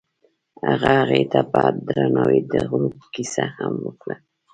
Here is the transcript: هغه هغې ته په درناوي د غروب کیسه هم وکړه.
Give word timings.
هغه 0.67 0.89
هغې 1.01 1.21
ته 1.31 1.39
په 1.51 1.61
درناوي 1.87 2.39
د 2.53 2.55
غروب 2.69 2.95
کیسه 3.13 3.45
هم 3.57 3.73
وکړه. 3.85 4.15